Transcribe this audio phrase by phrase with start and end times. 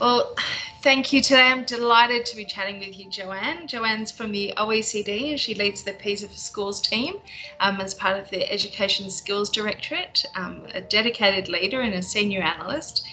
[0.00, 0.34] Well,
[0.82, 1.42] thank you today.
[1.42, 3.68] I'm delighted to be chatting with you, Joanne.
[3.68, 7.14] Joanne's from the OECD and she leads the PISA for Schools team
[7.60, 12.42] um, as part of the Education Skills Directorate, um, a dedicated leader and a senior
[12.42, 13.06] analyst.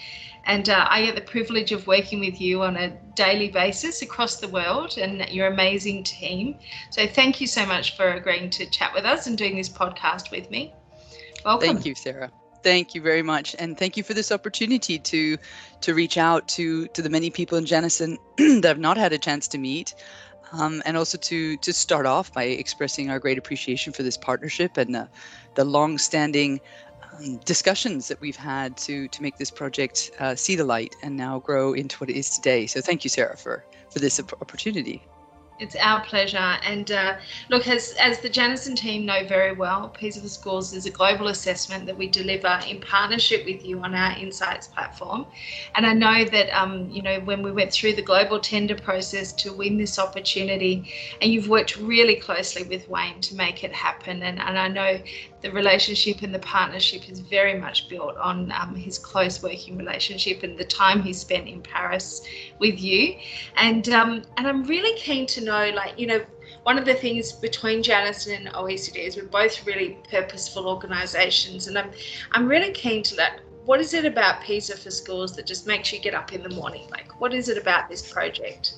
[0.46, 4.40] And uh, I get the privilege of working with you on a daily basis across
[4.40, 6.56] the world and your amazing team.
[6.90, 10.32] So thank you so much for agreeing to chat with us and doing this podcast
[10.32, 10.74] with me.
[11.44, 11.68] Welcome.
[11.68, 12.32] Thank you, Sara.
[12.62, 15.38] Thank you very much, and thank you for this opportunity to
[15.80, 19.18] to reach out to to the many people in Janison that have not had a
[19.18, 19.94] chance to meet,
[20.52, 24.76] um, and also to to start off by expressing our great appreciation for this partnership
[24.76, 25.06] and uh,
[25.54, 26.60] the long-standing
[27.14, 31.16] um, discussions that we've had to to make this project uh, see the light and
[31.16, 32.66] now grow into what it is today.
[32.66, 35.02] So thank you, Sara, for for this opportunity.
[35.60, 36.38] It's our pleasure.
[36.38, 37.16] And uh,
[37.50, 41.28] look, as, as the Janison team know very well, PISA for Schools is a global
[41.28, 45.26] assessment that we deliver in partnership with you on our Insights platform.
[45.74, 49.32] And I know that, um, you know, when we went through the global tender process
[49.34, 54.22] to win this opportunity, and you've worked really closely with Wayne to make it happen.
[54.22, 55.00] And, and I know
[55.42, 60.42] the relationship and the partnership is very much built on um, his close working relationship
[60.42, 62.22] and the time he spent in Paris
[62.58, 63.16] with you.
[63.56, 66.20] And um, and I'm really keen to know, like, you know,
[66.64, 71.78] one of the things between Janison and OECD is we're both really purposeful organisations, and
[71.78, 71.90] I'm
[72.32, 73.40] I'm really keen to that.
[73.64, 76.48] What is it about PISA for schools that just makes you get up in the
[76.48, 76.88] morning?
[76.90, 78.74] Like, what is it about this project?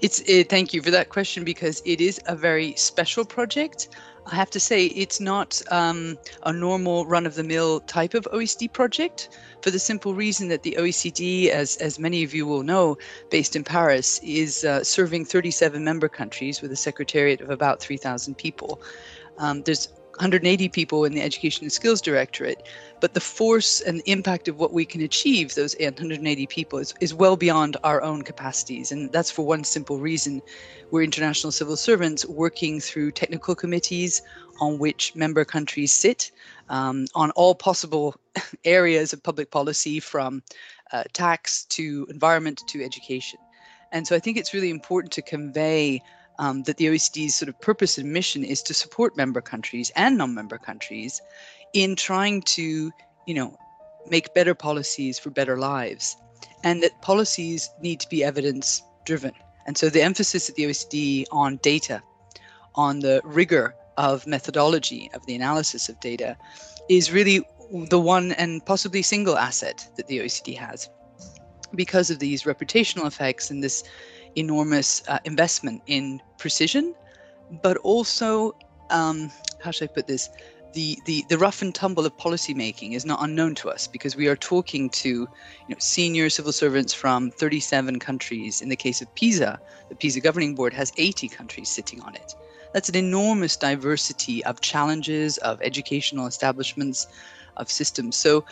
[0.00, 3.88] It's it, thank you for that question because it is a very special project.
[4.26, 8.24] I have to say, it's not um, a normal run of the mill type of
[8.32, 9.28] OECD project
[9.62, 12.96] for the simple reason that the OECD, as, as many of you will know,
[13.30, 18.34] based in Paris, is uh, serving 37 member countries with a secretariat of about 3,000
[18.36, 18.80] people.
[19.38, 22.66] Um, there's 180 people in the Education and Skills Directorate,
[23.00, 26.94] but the force and the impact of what we can achieve, those 180 people, is,
[27.00, 28.92] is well beyond our own capacities.
[28.92, 30.40] And that's for one simple reason.
[30.90, 34.22] We're international civil servants working through technical committees
[34.60, 36.30] on which member countries sit
[36.68, 38.14] um, on all possible
[38.64, 40.42] areas of public policy from
[40.92, 43.38] uh, tax to environment to education.
[43.92, 46.02] And so I think it's really important to convey
[46.38, 50.18] um, that the OECD's sort of purpose and mission is to support member countries and
[50.18, 51.20] non-member countries
[51.72, 52.90] in trying to,
[53.26, 53.56] you know,
[54.08, 56.16] make better policies for better lives,
[56.62, 59.32] and that policies need to be evidence driven.
[59.66, 62.02] And so the emphasis at the OECD on data,
[62.74, 66.36] on the rigor of methodology of the analysis of data,
[66.88, 67.42] is really
[67.88, 70.88] the one and possibly single asset that the OECD has
[71.74, 73.84] because of these reputational effects and this
[74.36, 76.94] enormous uh, investment in precision,
[77.62, 78.56] but also,
[78.90, 79.30] um,
[79.62, 80.30] how should I put this?
[80.72, 84.26] The, the, the rough and tumble of policymaking is not unknown to us because we
[84.26, 85.28] are talking to you
[85.68, 88.60] know, senior civil servants from 37 countries.
[88.60, 92.34] In the case of PISA, the PISA Governing Board has 80 countries sitting on it.
[92.72, 97.06] That's an enormous diversity of challenges, of educational establishments,
[97.56, 98.16] of systems.
[98.16, 98.44] So,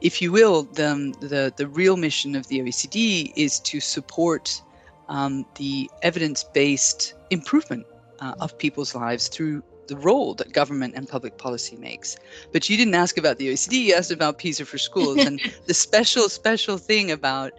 [0.00, 4.62] if you will, the, the, the real mission of the OECD is to support
[5.08, 7.86] um, the evidence based improvement
[8.20, 12.16] uh, of people's lives through the role that government and public policy makes.
[12.52, 15.18] But you didn't ask about the OECD, you asked about PISA for schools.
[15.18, 17.52] and the special, special thing about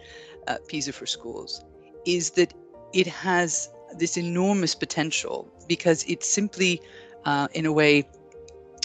[0.46, 1.64] uh, PISA for schools
[2.04, 2.52] is that
[2.92, 6.80] it has this enormous potential because it simply,
[7.24, 8.06] uh, in a way,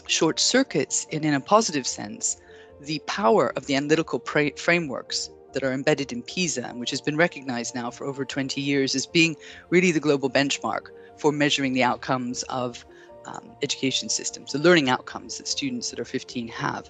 [0.08, 2.38] short circuits, and in a positive sense,
[2.82, 7.02] the power of the analytical pra- frameworks that are embedded in PISA, and which has
[7.02, 9.36] been recognized now for over 20 years as being
[9.70, 10.88] really the global benchmark
[11.18, 12.86] for measuring the outcomes of
[13.26, 16.90] um, education systems, the learning outcomes that students that are 15 have.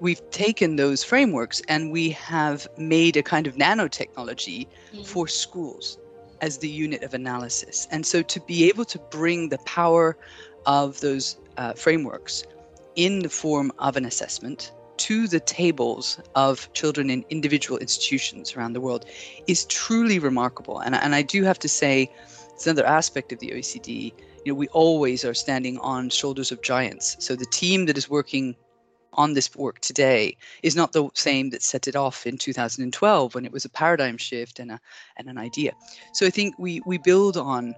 [0.00, 5.06] We've taken those frameworks and we have made a kind of nanotechnology mm.
[5.06, 5.98] for schools
[6.40, 7.86] as the unit of analysis.
[7.90, 10.16] And so to be able to bring the power
[10.66, 12.44] of those uh, frameworks
[12.96, 18.72] in the form of an assessment to the tables of children in individual institutions around
[18.72, 19.04] the world
[19.48, 20.78] is truly remarkable.
[20.78, 22.08] And, and I do have to say,
[22.54, 24.12] it's another aspect of the OECD.
[24.44, 27.16] You know, we always are standing on shoulders of giants.
[27.18, 28.54] So the team that is working
[29.14, 33.44] on this work today is not the same that set it off in 2012 when
[33.44, 34.80] it was a paradigm shift and a
[35.16, 35.72] and an idea.
[36.12, 37.74] So I think we we build on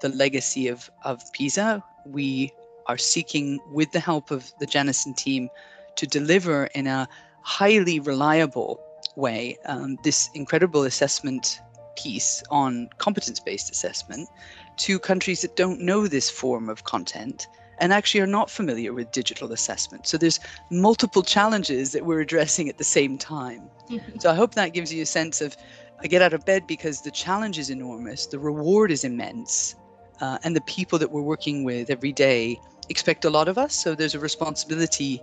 [0.00, 1.82] the legacy of of PISA.
[2.06, 2.52] We
[2.86, 5.50] are seeking, with the help of the Janison team,
[5.98, 7.08] to deliver in a
[7.42, 8.80] highly reliable
[9.16, 11.60] way um, this incredible assessment
[11.96, 14.28] piece on competence based assessment
[14.76, 17.48] to countries that don't know this form of content
[17.80, 20.06] and actually are not familiar with digital assessment.
[20.06, 20.40] So there's
[20.70, 23.70] multiple challenges that we're addressing at the same time.
[24.18, 25.56] so I hope that gives you a sense of
[26.00, 29.74] I get out of bed because the challenge is enormous, the reward is immense,
[30.20, 33.74] uh, and the people that we're working with every day expect a lot of us.
[33.74, 35.22] So there's a responsibility,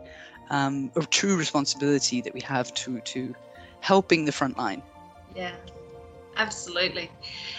[0.49, 3.33] um, a true responsibility that we have to to
[3.81, 4.81] helping the front line.
[5.35, 5.55] Yeah,
[6.37, 7.09] absolutely.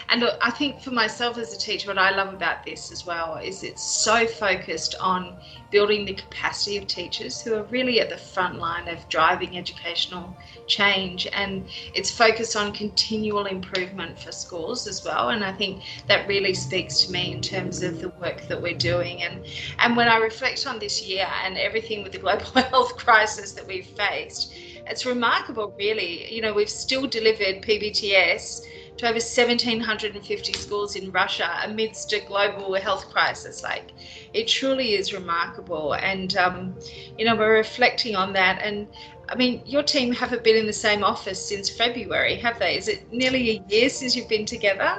[0.08, 3.36] And I think for myself as a teacher, what I love about this as well
[3.36, 5.36] is it's so focused on
[5.70, 10.36] building the capacity of teachers who are really at the front line of driving educational
[10.68, 11.26] change.
[11.32, 15.30] And it's focused on continual improvement for schools as well.
[15.30, 18.78] And I think that really speaks to me in terms of the work that we're
[18.78, 19.24] doing.
[19.24, 19.44] And,
[19.80, 23.66] and when I reflect on this year and everything with the global health crisis that
[23.66, 24.54] we've faced,
[24.88, 26.32] it's remarkable, really.
[26.32, 28.60] You know, we've still delivered PBTS
[28.98, 33.62] to over 1,750 schools in Russia amidst a global health crisis.
[33.62, 33.92] Like,
[34.32, 35.94] it truly is remarkable.
[35.94, 36.78] And, um,
[37.18, 38.60] you know, we're reflecting on that.
[38.62, 38.88] And
[39.28, 42.76] I mean, your team haven't been in the same office since February, have they?
[42.76, 44.98] Is it nearly a year since you've been together?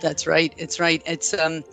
[0.00, 0.52] That's right.
[0.58, 1.02] It's right.
[1.06, 1.64] It's um,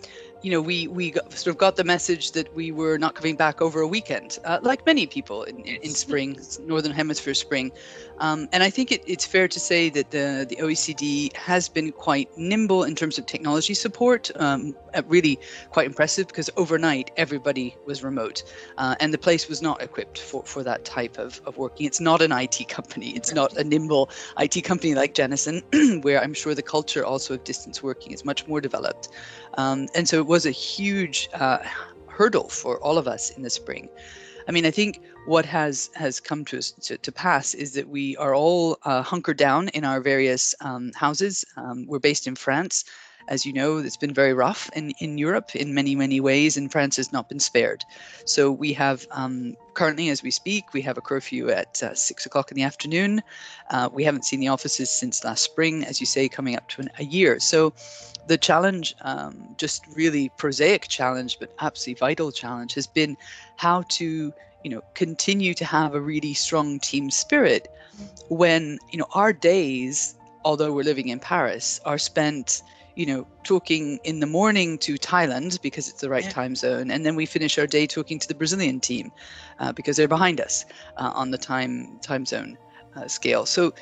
[0.42, 3.36] you know, we we got, sort of got the message that we were not coming
[3.36, 7.72] back over a weekend, uh, like many people in, in spring, northern hemisphere spring.
[8.18, 11.92] Um, and I think it, it's fair to say that the, the OECD has been
[11.92, 15.38] quite nimble in terms of technology support, um, uh, really
[15.70, 18.42] quite impressive because overnight everybody was remote
[18.78, 21.86] uh, and the place was not equipped for, for that type of, of working.
[21.86, 25.62] It's not an IT company, it's not a nimble IT company like Janison,
[26.04, 29.10] where I'm sure the culture also of distance working is much more developed.
[29.54, 31.58] Um, and so it was a huge uh,
[32.06, 33.88] hurdle for all of us in the spring.
[34.48, 38.16] I mean, I think what has has come to to, to pass is that we
[38.16, 41.44] are all uh, hunkered down in our various um, houses.
[41.56, 42.84] Um, we're based in France.
[43.28, 46.70] As you know, it's been very rough in, in Europe in many, many ways, and
[46.70, 47.84] France has not been spared.
[48.24, 52.26] So we have um, currently, as we speak, we have a curfew at uh, six
[52.26, 53.22] o'clock in the afternoon.
[53.70, 56.82] Uh, we haven't seen the offices since last spring, as you say, coming up to
[56.82, 57.40] an, a year.
[57.40, 57.72] So
[58.26, 63.16] the challenge, um, just really prosaic challenge, but absolutely vital challenge, has been
[63.56, 64.32] how to
[64.66, 67.68] you know continue to have a really strong team spirit
[68.28, 72.62] when you know our days although we're living in paris are spent
[72.96, 76.30] you know talking in the morning to thailand because it's the right yeah.
[76.30, 79.12] time zone and then we finish our day talking to the brazilian team
[79.60, 80.64] uh, because they're behind us
[80.96, 82.56] uh, on the time time zone
[82.96, 83.72] uh, scale so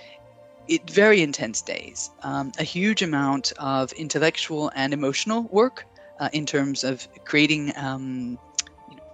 [0.68, 5.86] it very intense days um, a huge amount of intellectual and emotional work
[6.20, 8.38] uh, in terms of creating um,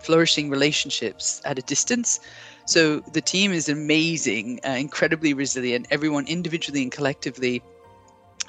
[0.00, 2.20] flourishing relationships at a distance.
[2.66, 5.86] So the team is amazing, uh, incredibly resilient.
[5.90, 7.62] Everyone individually and collectively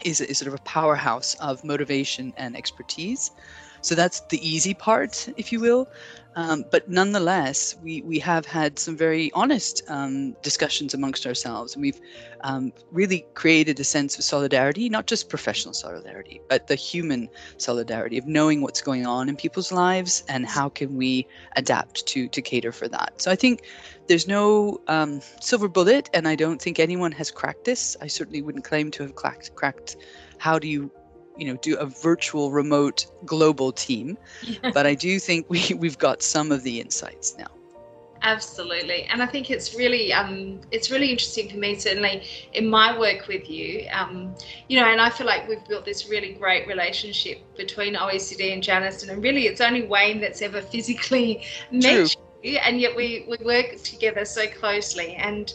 [0.05, 3.31] is, is sort of a powerhouse of motivation and expertise.
[3.81, 5.87] So that's the easy part, if you will.
[6.35, 11.81] Um, but nonetheless, we, we have had some very honest um, discussions amongst ourselves, and
[11.81, 11.99] we've
[12.41, 18.17] um, really created a sense of solidarity, not just professional solidarity, but the human solidarity
[18.17, 21.27] of knowing what's going on in people's lives and how can we
[21.57, 23.21] adapt to to cater for that.
[23.21, 23.63] So I think
[24.07, 27.97] there's no um, silver bullet, and I don't think anyone has cracked this.
[28.01, 29.97] I certainly wouldn't claim to have cracked cracked
[30.37, 30.91] how do you
[31.37, 34.17] you know do a virtual remote global team
[34.73, 37.47] but i do think we we've got some of the insights now.
[38.23, 39.03] Absolutely.
[39.05, 42.23] And i think it's really um it's really interesting for me certainly
[42.53, 43.87] in my work with you.
[43.91, 44.35] Um
[44.67, 48.61] you know and i feel like we've built this really great relationship between oecd and
[48.61, 53.81] janison and really it's only wayne that's ever physically met and yet we we work
[53.83, 55.53] together so closely and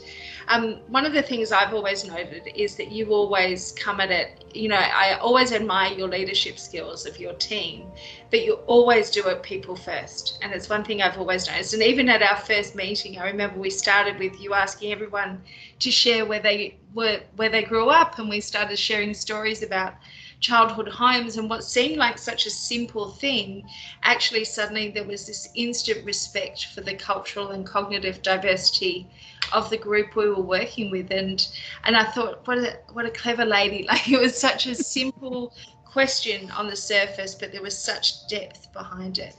[0.48, 4.44] um, one of the things I've always noted is that you always come at it,
[4.54, 7.90] you know, I always admire your leadership skills of your team,
[8.30, 10.38] but you always do it people first.
[10.42, 11.74] And it's one thing I've always noticed.
[11.74, 15.42] And even at our first meeting, I remember we started with you asking everyone
[15.80, 19.94] to share where they were, where they grew up, and we started sharing stories about
[20.40, 23.66] childhood homes and what seemed like such a simple thing
[24.02, 29.08] actually suddenly there was this instant respect for the cultural and cognitive diversity
[29.52, 31.10] of the group we were working with.
[31.10, 31.46] And
[31.84, 33.86] and I thought what a what a clever lady.
[33.96, 38.72] Like it was such a simple question on the surface but there was such depth
[38.72, 39.34] behind it.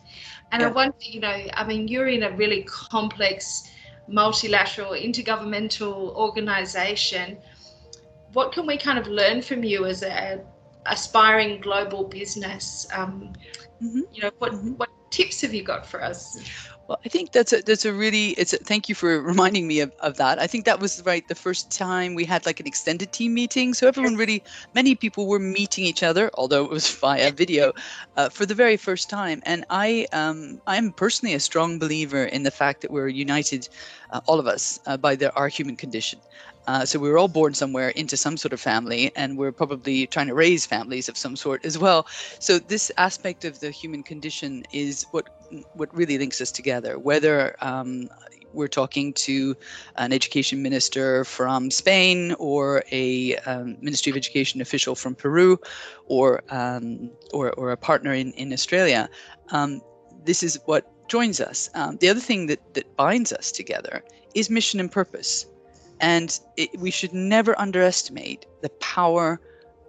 [0.51, 0.69] And yeah.
[0.69, 3.69] I wonder you know I mean you're in a really complex
[4.07, 7.37] multilateral intergovernmental organization.
[8.33, 10.41] What can we kind of learn from you as a
[10.89, 13.34] aspiring global business um,
[13.82, 14.01] mm-hmm.
[14.13, 14.72] you know what mm-hmm.
[14.74, 16.38] what tips have you got for us
[16.88, 19.82] Well, I think that's a that's a really it's a, thank you for reminding me
[19.82, 20.39] of, of that.
[20.39, 23.74] I think that was right the first time we had like an extended team meeting,
[23.74, 24.41] so everyone really
[24.74, 27.74] many people were meeting each other, although it was via video,
[28.15, 29.44] uh, for the very first time.
[29.46, 33.67] And I um I'm personally a strong believer in the fact that we're united,
[34.12, 36.20] uh, all of us, uh, by the, our human condition.
[36.67, 40.05] Uh, so we were all born somewhere into some sort of family, and we're probably
[40.07, 42.05] trying to raise families of some sort as well.
[42.39, 45.29] So this aspect of the human condition is what
[45.74, 47.00] what really links us together.
[47.00, 48.09] Whether um,
[48.51, 49.55] we're talking to
[49.95, 55.57] an education minister from Spain or a um, Ministry of Education official from Peru,
[56.07, 59.09] or um, or, or a partner in in Australia,
[59.51, 59.81] um,
[60.25, 61.69] this is what joins us.
[61.75, 64.03] Um, the other thing that that binds us together
[64.36, 65.45] is mission and purpose.
[65.99, 69.39] And it, we should never underestimate the power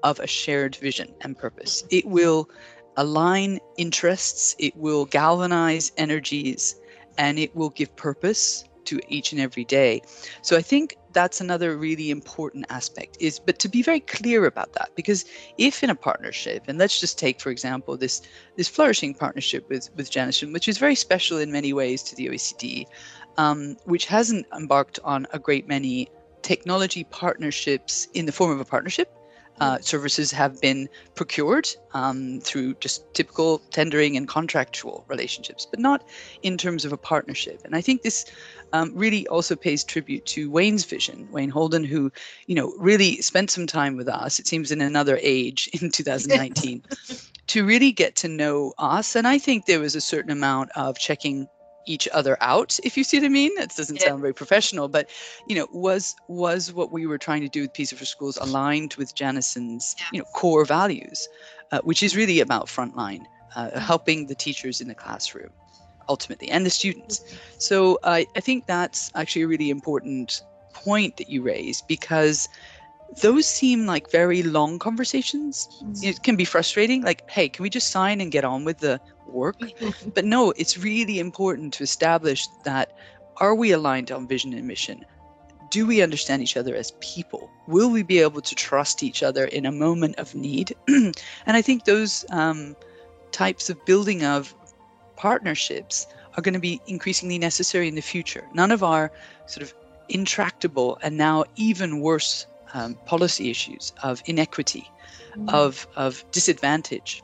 [0.03, 1.85] of a shared vision and purpose.
[1.91, 2.49] It will
[2.97, 6.75] align interests, it will galvanize energies,
[7.17, 10.01] and it will give purpose to each and every day.
[10.43, 14.73] So I think that's another really important aspect is but to be very clear about
[14.75, 15.25] that because
[15.59, 18.23] if in a partnership and let's just take for example this
[18.57, 22.27] this flourishing partnership with with Janison which is very special in many ways to the
[22.29, 22.87] OECD
[23.39, 26.09] um, which hasn't embarked on a great many
[26.43, 29.11] technology partnerships in the form of a partnership.
[29.61, 29.83] Uh, mm-hmm.
[29.83, 36.05] services have been procured um, through just typical tendering and contractual relationships, but not
[36.43, 37.61] in terms of a partnership.
[37.65, 38.25] And I think this
[38.73, 42.13] um, really also pays tribute to Wayne's vision, Wayne Holden, who,
[42.47, 44.39] you know, really spent some time with us.
[44.39, 46.85] It seems in another age in 2019
[47.49, 49.17] to really get to know us.
[49.17, 51.49] And I think there was a certain amount of checking
[51.89, 54.09] each other out if you see what i mean it doesn't yeah.
[54.09, 55.09] sound very professional but
[55.47, 58.95] you know was was what we were trying to do with PISA for schools aligned
[58.95, 60.07] with janison's yeah.
[60.13, 61.29] you know core values
[61.73, 63.25] uh, which is really about frontline
[63.57, 63.79] uh, mm-hmm.
[63.79, 65.51] helping the teachers in the classroom
[66.09, 67.37] ultimately and the students mm-hmm.
[67.59, 70.43] so uh, i think that's actually a really important
[70.73, 72.49] point that you raise because
[73.23, 75.69] those seem like very long conversations.
[75.83, 76.05] Mm-hmm.
[76.05, 77.03] It can be frustrating.
[77.03, 79.61] Like, hey, can we just sign and get on with the work?
[80.15, 82.97] but no, it's really important to establish that
[83.39, 85.05] are we aligned on vision and mission?
[85.71, 87.51] Do we understand each other as people?
[87.67, 90.75] Will we be able to trust each other in a moment of need?
[90.89, 91.15] and
[91.47, 92.75] I think those um,
[93.33, 94.55] types of building of
[95.17, 98.47] partnerships are going to be increasingly necessary in the future.
[98.55, 99.13] None of our
[99.47, 99.75] sort of
[100.09, 104.91] intractable and now even worse um, policy issues of inequity,
[105.37, 105.53] mm.
[105.53, 107.23] of, of disadvantage,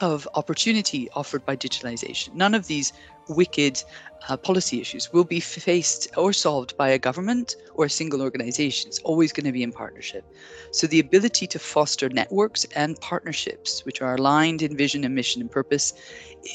[0.00, 2.34] of opportunity offered by digitalization.
[2.34, 2.92] None of these
[3.28, 3.82] wicked
[4.28, 8.88] uh, policy issues will be faced or solved by a government or a single organization.
[8.88, 10.24] It's always going to be in partnership.
[10.72, 15.40] So the ability to foster networks and partnerships which are aligned in vision and mission
[15.42, 15.94] and purpose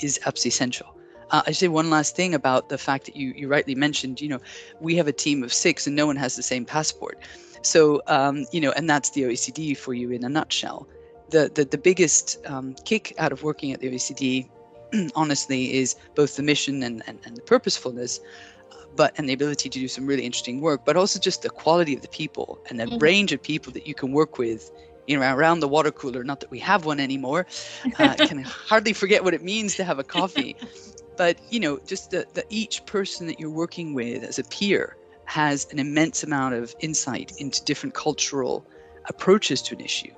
[0.02, 0.96] is absolutely essential.
[1.32, 4.30] Uh, I say one last thing about the fact that you, you rightly mentioned, you
[4.30, 4.40] know,
[4.80, 7.18] we have a team of six and no one has the same passport.
[7.64, 10.88] So, um, you know, and that's the OECD for you in a nutshell.
[11.30, 14.50] The, the, the biggest um, kick out of working at the OECD,
[15.16, 18.20] honestly, is both the mission and, and, and the purposefulness,
[18.96, 21.96] but and the ability to do some really interesting work, but also just the quality
[21.96, 22.98] of the people and the mm-hmm.
[22.98, 24.70] range of people that you can work with
[25.08, 26.24] you know, around the water cooler.
[26.24, 27.46] Not that we have one anymore.
[28.00, 30.56] Uh, can hardly forget what it means to have a coffee.
[31.18, 34.96] But you know, just the, the each person that you're working with as a peer
[35.26, 38.66] has an immense amount of insight into different cultural
[39.06, 40.12] approaches to an issue.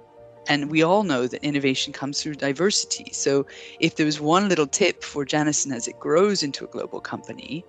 [0.47, 3.11] And we all know that innovation comes through diversity.
[3.13, 3.47] So
[3.79, 7.65] if there was one little tip for Janison as it grows into a global company,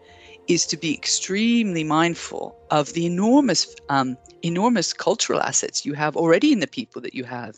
[0.46, 6.52] is to be extremely mindful of the enormous, um, enormous cultural assets you have already
[6.52, 7.56] in the people that you have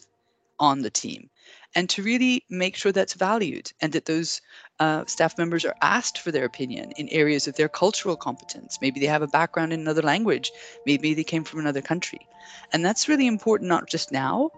[0.58, 1.28] on the team,
[1.74, 4.40] and to really make sure that's valued and that those
[4.80, 8.78] uh, staff members are asked for their opinion in areas of their cultural competence.
[8.80, 10.52] Maybe they have a background in another language,
[10.86, 12.20] maybe they came from another country.
[12.72, 14.50] And that's really important, not just now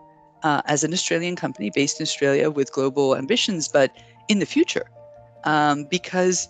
[0.42, 3.96] uh, as an Australian company based in Australia with global ambitions, but
[4.28, 4.86] in the future,
[5.44, 6.48] um, because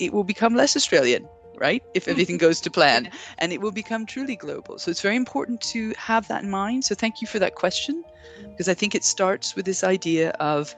[0.00, 1.28] it will become less Australian.
[1.60, 4.78] Right, if everything goes to plan, and it will become truly global.
[4.78, 6.84] So it's very important to have that in mind.
[6.84, 8.04] So thank you for that question,
[8.50, 10.72] because I think it starts with this idea of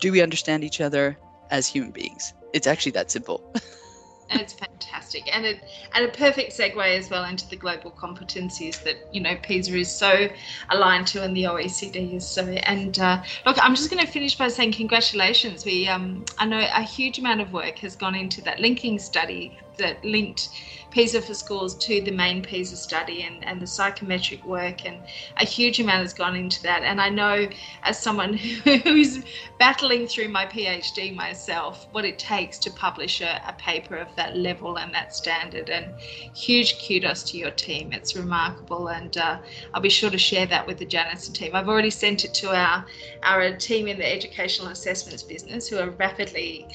[0.00, 1.18] do we understand each other?
[1.50, 2.32] As human beings.
[2.52, 3.52] It's actually that simple.
[4.30, 5.60] and it's fantastic and it
[5.94, 9.90] and a perfect segue as well into the global competencies that you know PISA is
[9.90, 10.28] so
[10.70, 12.44] aligned to, and the OECD is so.
[12.44, 15.64] And uh, look, I'm just going to finish by saying congratulations.
[15.64, 19.58] We um, I know a huge amount of work has gone into that linking study
[19.78, 20.48] that linked
[20.90, 24.96] PISA for schools to the main PISA study and, and the psychometric work, and
[25.36, 26.82] a huge amount has gone into that.
[26.82, 27.48] And I know,
[27.82, 29.22] as someone who's
[29.58, 34.36] battling through my PhD myself, what it takes to publish a, a paper of that
[34.36, 35.68] level and that standard.
[35.68, 35.92] And
[36.34, 37.92] huge kudos to your team.
[37.92, 39.38] It's remarkable, and uh,
[39.74, 41.54] I'll be sure to share that with the Janison team.
[41.54, 42.86] I've already sent it to our
[43.22, 46.66] our team in the educational assessments business, who are rapidly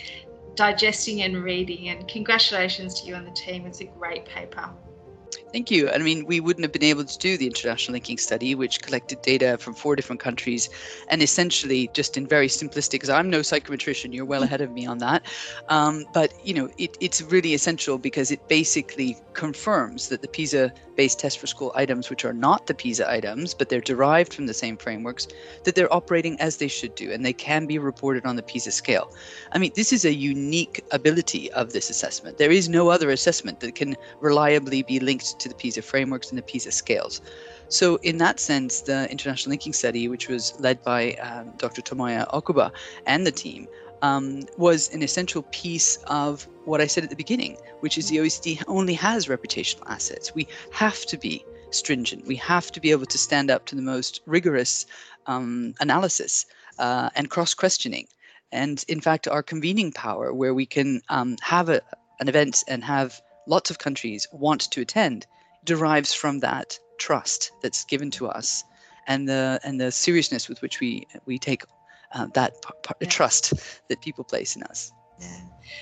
[0.56, 1.90] digesting and reading.
[1.90, 3.66] And congratulations to you and the team.
[3.66, 4.70] It's a great paper.
[5.52, 5.90] Thank you.
[5.90, 9.22] I mean, we wouldn't have been able to do the international linking study, which collected
[9.22, 10.70] data from four different countries,
[11.10, 14.86] and essentially, just in very simplistic, because I'm no psychometrician, you're well ahead of me
[14.86, 15.24] on that.
[15.68, 21.20] Um, but you know, it, it's really essential because it basically confirms that the PISA-based
[21.20, 24.54] test for school items, which are not the PISA items, but they're derived from the
[24.54, 25.28] same frameworks,
[25.66, 28.72] that they're operating as they should do, and they can be reported on the PISA
[28.72, 29.14] scale.
[29.52, 32.38] I mean, this is a unique ability of this assessment.
[32.38, 36.38] There is no other assessment that can reliably be linked to the PISA frameworks and
[36.38, 37.22] the PISA scales.
[37.70, 41.82] So, in that sense, the international linking study, which was led by um, Dr.
[41.82, 42.72] Tomoya Okubo
[43.06, 43.68] and the team,
[44.02, 48.18] um, was an essential piece of what I said at the beginning, which is the
[48.18, 50.34] OECD only has reputational assets.
[50.34, 52.28] We have to be stringent.
[52.28, 54.86] We have to be able to stand up to the most rigorous
[55.28, 56.46] um, analysis
[56.80, 58.08] uh, and cross questioning.
[58.52, 61.82] And in fact, our convening power, where we can um, have a,
[62.20, 63.22] an event and have
[63.52, 65.28] lots of countries want to attend
[65.66, 68.64] derives from that trust that's given to us
[69.08, 71.64] and the and the seriousness with which we we take
[72.14, 73.10] uh, that p- p- yeah.
[73.10, 73.54] trust
[73.90, 74.92] that people place in us.
[75.20, 75.42] Yeah.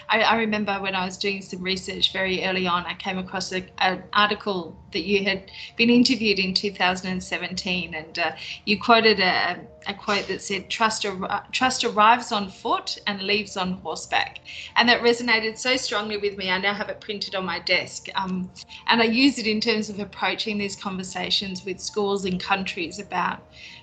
[0.09, 3.51] I, I, remember when I was doing some research very early on, I came across
[3.51, 8.31] a, an article that you had been interviewed in 2017, and uh,
[8.65, 13.57] you quoted a, a, quote that said, trust, ar- trust arrives on foot and leaves
[13.57, 14.39] on horseback.
[14.75, 16.49] And that resonated so strongly with me.
[16.49, 18.07] I now have it printed on my desk.
[18.15, 18.49] Um,
[18.87, 23.41] and I use it in terms of approaching these conversations with schools and countries about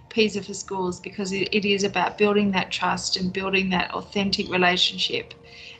[0.08, 4.48] PISA for schools because it, it is about building that trust and building that authentic
[4.50, 5.34] relationship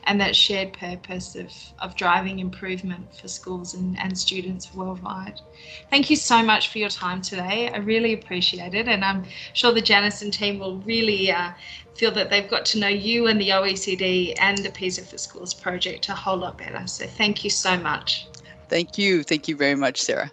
[0.06, 5.40] and that shared purpose of, of driving improvement for schools and, and students worldwide.
[5.90, 7.68] Thank you so much for your time today.
[7.68, 11.50] I really appreciate it, and I'm sure the Janison team will really uh,
[11.96, 15.52] feel that they've got to know you and the OECD and the PISA for Schools
[15.52, 16.86] project a whole lot better.
[16.86, 18.28] So thank you so much.
[18.68, 19.22] Thank you.
[19.22, 20.30] Thank you very much, Sara.